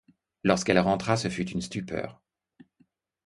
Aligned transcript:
Lorsqu'elle 0.43 0.79
rentra 0.79 1.15
ce 1.15 1.27
fut 1.29 1.47
une 1.51 1.61
stupeur. 1.61 2.23